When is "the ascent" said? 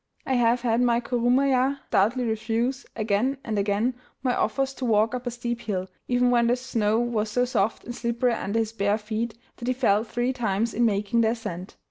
11.21-11.75